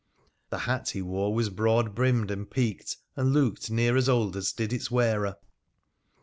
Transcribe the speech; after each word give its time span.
The 0.49 0.57
hat 0.57 0.89
he 0.89 1.03
wore 1.03 1.31
was 1.31 1.51
broad 1.51 1.93
brimmed 1.93 2.31
and 2.31 2.49
peaked, 2.49 2.97
and 3.15 3.33
looked 3.33 3.69
near 3.69 3.95
as 3.95 4.09
old 4.09 4.35
as 4.35 4.51
did 4.51 4.73
its 4.73 4.89
wearer. 4.89 5.35